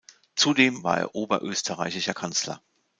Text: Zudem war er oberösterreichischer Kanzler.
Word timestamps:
Zudem 0.35 0.81
war 0.83 0.97
er 0.97 1.13
oberösterreichischer 1.13 2.15
Kanzler. 2.15 2.59